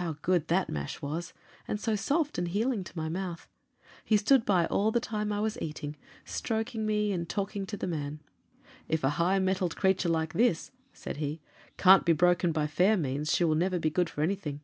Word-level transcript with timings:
How 0.00 0.14
good 0.22 0.48
that 0.48 0.68
mash 0.68 1.00
was! 1.00 1.32
and 1.68 1.80
so 1.80 1.94
soft 1.94 2.38
and 2.38 2.48
healing 2.48 2.82
to 2.82 2.98
my 2.98 3.08
mouth. 3.08 3.46
He 4.04 4.16
stood 4.16 4.44
by 4.44 4.66
all 4.66 4.90
the 4.90 4.98
time 4.98 5.30
I 5.32 5.38
was 5.38 5.56
eating, 5.62 5.94
stroking 6.24 6.84
me 6.84 7.12
and 7.12 7.28
talking 7.28 7.66
to 7.66 7.76
the 7.76 7.86
man. 7.86 8.18
'If 8.88 9.04
a 9.04 9.10
high 9.10 9.38
mettled 9.38 9.76
creature 9.76 10.08
like 10.08 10.32
this,' 10.32 10.72
said 10.92 11.18
he, 11.18 11.40
'can't 11.78 12.04
be 12.04 12.12
broken 12.12 12.50
by 12.50 12.66
fair 12.66 12.96
means, 12.96 13.32
she 13.32 13.44
will 13.44 13.54
never 13.54 13.78
be 13.78 13.90
good 13.90 14.10
for 14.10 14.22
anything.' 14.22 14.60